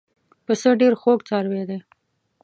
[0.45, 1.79] پسه ډېر خوږ څاروی دی.